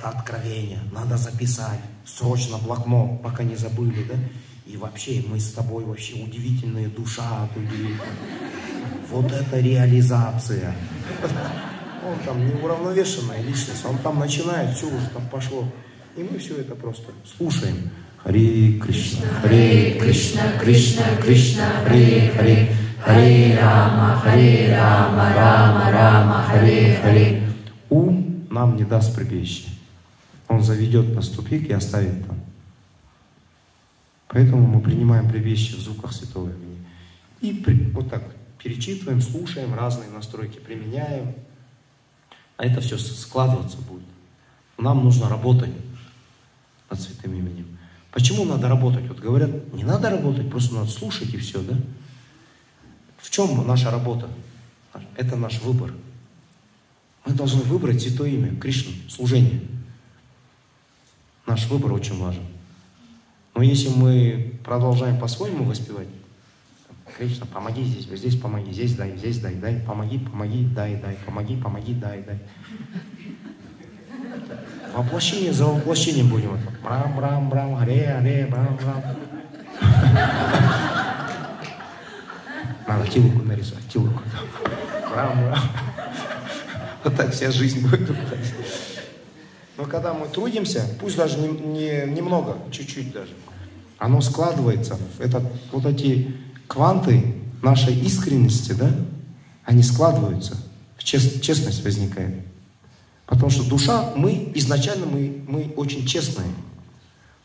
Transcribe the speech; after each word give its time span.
это 0.00 0.08
откровение, 0.08 0.78
надо 0.92 1.16
записать, 1.16 1.80
срочно 2.04 2.56
блокнот, 2.58 3.22
пока 3.22 3.42
не 3.42 3.56
забыли, 3.56 4.04
да? 4.04 4.14
И 4.66 4.76
вообще, 4.76 5.22
мы 5.28 5.38
с 5.38 5.52
тобой 5.52 5.84
вообще 5.84 6.14
удивительная 6.22 6.88
душа. 6.88 7.48
Вот 9.10 9.30
это 9.32 9.58
реализация. 9.58 10.74
Он 12.06 12.18
там 12.24 12.46
неуравновешенная 12.46 13.42
личность, 13.42 13.84
он 13.84 13.98
там 13.98 14.18
начинает, 14.18 14.76
все 14.76 14.86
уже 14.86 15.08
там 15.12 15.26
пошло. 15.28 15.64
И 16.16 16.22
мы 16.22 16.38
все 16.38 16.56
это 16.58 16.74
просто 16.74 17.12
слушаем. 17.36 17.90
Харе 18.18 18.78
Кришна, 18.78 19.26
Харе 19.42 19.98
Кришна, 19.98 20.42
Кришна, 20.60 21.04
Кришна, 21.22 21.66
Харе 21.84 22.30
Харе, 22.36 22.76
Харе 23.02 23.58
Рама, 23.58 24.20
Харе 24.22 24.76
Рама, 24.76 25.32
Рама, 25.34 25.90
Рама, 25.90 26.44
Харе 26.48 26.98
Харе. 27.02 27.42
Ум 27.88 28.46
нам 28.50 28.76
не 28.76 28.84
даст 28.84 29.16
прибежище. 29.16 29.79
Он 30.50 30.64
заведет 30.64 31.14
на 31.14 31.22
ступик 31.22 31.70
и 31.70 31.72
оставит 31.72 32.26
там. 32.26 32.40
Поэтому 34.26 34.66
мы 34.66 34.80
принимаем 34.80 35.30
прибежище 35.30 35.76
в 35.76 35.80
звуках 35.80 36.12
святого 36.12 36.48
имени. 36.48 36.84
И 37.40 37.52
при, 37.52 37.88
вот 37.92 38.10
так 38.10 38.24
перечитываем, 38.58 39.22
слушаем, 39.22 39.72
разные 39.74 40.10
настройки 40.10 40.58
применяем. 40.58 41.36
А 42.56 42.64
это 42.66 42.80
все 42.80 42.98
складываться 42.98 43.78
будет. 43.78 44.08
Нам 44.76 45.04
нужно 45.04 45.28
работать 45.28 45.70
над 46.90 47.00
святым 47.00 47.32
именем. 47.32 47.78
Почему 48.10 48.44
надо 48.44 48.68
работать? 48.68 49.06
Вот 49.06 49.20
говорят, 49.20 49.72
не 49.72 49.84
надо 49.84 50.10
работать, 50.10 50.50
просто 50.50 50.74
надо 50.74 50.90
слушать 50.90 51.32
и 51.32 51.36
все, 51.36 51.62
да? 51.62 51.76
В 53.18 53.30
чем 53.30 53.64
наша 53.68 53.92
работа? 53.92 54.28
Это 55.14 55.36
наш 55.36 55.62
выбор. 55.62 55.94
Мы 57.24 57.34
должны 57.34 57.62
выбрать 57.62 58.02
святое 58.02 58.30
имя, 58.30 58.56
Кришну, 58.56 58.92
служение. 59.08 59.60
Наш 61.50 61.66
выбор 61.66 61.92
очень 61.94 62.16
важен. 62.16 62.44
Но 63.56 63.62
если 63.62 63.88
мы 63.88 64.54
продолжаем 64.64 65.18
по-своему 65.18 65.64
воспевать, 65.64 66.06
Кришна, 67.18 67.44
помоги 67.44 67.82
здесь, 67.82 68.06
вот 68.06 68.18
здесь 68.18 68.36
помоги, 68.36 68.72
здесь 68.72 68.94
дай, 68.94 69.16
здесь 69.16 69.40
дай, 69.40 69.56
дай, 69.56 69.80
помоги, 69.80 70.20
помоги, 70.20 70.64
дай, 70.66 70.94
дай, 70.94 71.18
помоги, 71.26 71.56
помоги, 71.56 71.94
дай, 71.94 72.22
дай. 72.22 72.38
Воплощение 74.94 75.52
за 75.52 75.66
воплощением 75.66 76.28
будем. 76.28 76.56
Брам, 76.84 77.16
брам, 77.16 77.50
брам, 77.50 77.74
аре, 77.74 78.14
аре, 78.16 78.46
брам, 78.46 78.78
брам. 78.80 79.02
Надо 82.86 83.08
тилуку 83.08 83.42
нарисовать, 83.42 83.88
тилуку. 83.88 84.22
Брам, 85.10 85.46
брам. 85.46 85.62
Вот 87.02 87.16
так 87.16 87.32
вся 87.32 87.50
жизнь 87.50 87.84
будет. 87.88 88.16
Но 89.80 89.86
когда 89.86 90.12
мы 90.12 90.28
трудимся, 90.28 90.84
пусть 91.00 91.16
даже 91.16 91.38
не, 91.38 91.48
не, 91.48 92.12
немного, 92.12 92.58
чуть-чуть 92.70 93.12
даже, 93.12 93.32
оно 93.96 94.20
складывается. 94.20 94.98
Это, 95.18 95.42
вот 95.72 95.86
эти 95.86 96.36
кванты 96.66 97.34
нашей 97.62 97.98
искренности, 97.98 98.72
да, 98.72 98.90
они 99.64 99.82
складываются. 99.82 100.58
Чест, 100.98 101.40
честность 101.40 101.82
возникает. 101.82 102.44
Потому 103.24 103.48
что 103.48 103.66
душа, 103.66 104.12
мы 104.16 104.52
изначально 104.54 105.06
мы, 105.06 105.42
мы 105.48 105.72
очень 105.76 106.06
честные. 106.06 106.50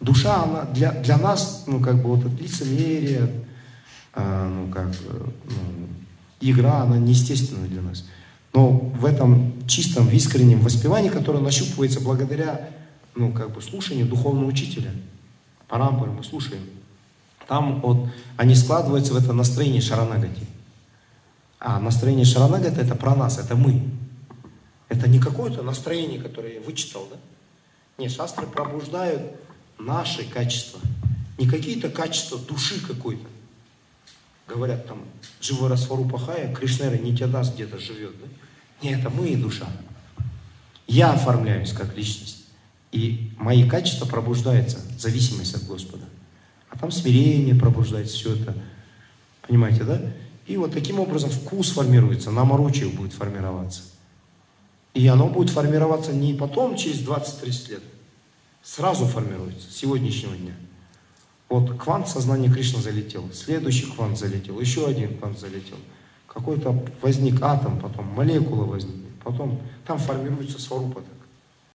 Душа, 0.00 0.42
она 0.42 0.62
для, 0.64 0.90
для 0.90 1.18
нас, 1.18 1.62
ну, 1.68 1.78
как 1.78 2.02
бы, 2.02 2.16
вот 2.16 2.26
это 2.26 2.42
лицемерие, 2.42 3.30
э, 4.16 4.48
ну, 4.52 4.68
как 4.72 4.88
бы, 4.88 5.32
ну, 5.44 5.88
игра, 6.40 6.82
она 6.82 6.98
неестественна 6.98 7.68
для 7.68 7.82
нас. 7.82 8.04
Но 8.56 8.70
в 8.70 9.04
этом 9.04 9.52
чистом, 9.68 10.08
искреннем 10.08 10.60
воспевании, 10.60 11.10
которое 11.10 11.40
нащупывается 11.40 12.00
благодаря, 12.00 12.70
ну, 13.14 13.30
как 13.30 13.50
бы, 13.52 13.60
слушанию 13.60 14.06
духовного 14.06 14.48
учителя, 14.48 14.92
парампоры 15.68 16.10
мы 16.10 16.24
слушаем, 16.24 16.62
там 17.46 17.82
вот, 17.82 18.08
они 18.38 18.54
складываются 18.54 19.12
в 19.12 19.18
это 19.18 19.34
настроение 19.34 19.82
шаранагати. 19.82 20.46
А 21.60 21.78
настроение 21.80 22.24
шаранагати 22.24 22.80
это 22.80 22.94
про 22.94 23.14
нас, 23.14 23.38
это 23.38 23.56
мы. 23.56 23.90
Это 24.88 25.06
не 25.06 25.18
какое-то 25.18 25.62
настроение, 25.62 26.18
которое 26.18 26.54
я 26.54 26.60
вычитал, 26.62 27.06
да? 27.10 27.18
Нет, 27.98 28.10
шастры 28.10 28.46
пробуждают 28.46 29.32
наши 29.78 30.24
качества. 30.24 30.80
Не 31.36 31.46
какие-то 31.46 31.90
качества 31.90 32.38
души 32.38 32.80
какой-то. 32.86 33.26
Говорят 34.46 34.86
там, 34.86 35.02
живой 35.40 35.68
расфару 35.68 36.04
пахая, 36.04 36.54
Кришнера 36.54 36.96
не 36.96 37.12
даст, 37.12 37.54
где-то 37.54 37.78
живет, 37.78 38.12
да? 38.20 38.26
Нет, 38.82 39.00
это 39.00 39.10
мы 39.10 39.28
и 39.28 39.36
душа. 39.36 39.66
Я 40.86 41.12
оформляюсь 41.12 41.72
как 41.72 41.96
личность. 41.96 42.44
И 42.92 43.32
мои 43.38 43.68
качества 43.68 44.06
пробуждаются, 44.06 44.78
зависимость 44.98 45.54
от 45.54 45.64
Господа. 45.64 46.04
А 46.70 46.78
там 46.78 46.90
смирение 46.90 47.54
пробуждается, 47.54 48.14
все 48.14 48.34
это. 48.34 48.54
Понимаете, 49.46 49.84
да? 49.84 50.00
И 50.46 50.56
вот 50.56 50.72
таким 50.72 51.00
образом 51.00 51.30
вкус 51.30 51.70
формируется, 51.70 52.30
наморочие 52.30 52.88
будет 52.88 53.12
формироваться. 53.12 53.82
И 54.94 55.06
оно 55.08 55.28
будет 55.28 55.50
формироваться 55.50 56.12
не 56.12 56.34
потом, 56.34 56.76
через 56.76 57.00
20-30 57.00 57.70
лет. 57.70 57.82
Сразу 58.62 59.06
формируется, 59.06 59.70
с 59.70 59.76
сегодняшнего 59.76 60.36
дня. 60.36 60.54
Вот 61.48 61.78
квант 61.78 62.08
сознания 62.08 62.50
Кришны 62.50 62.80
залетел, 62.80 63.24
следующий 63.32 63.86
квант 63.86 64.18
залетел, 64.18 64.58
еще 64.58 64.86
один 64.86 65.16
квант 65.16 65.38
залетел. 65.38 65.76
Какой-то 66.26 66.84
возник 67.02 67.40
атом, 67.40 67.78
потом 67.78 68.06
молекула 68.06 68.64
возникнет, 68.64 69.14
потом 69.22 69.60
там 69.86 69.98
формируется 69.98 70.60
сварупа. 70.60 71.02